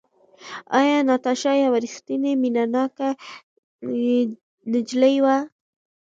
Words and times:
ایا 0.79 0.97
ناتاشا 1.07 1.53
یوه 1.63 1.77
ریښتینې 1.85 2.31
مینه 2.41 2.63
ناکه 2.73 3.09
نجلۍ 4.71 5.15
وه؟ 5.23 5.37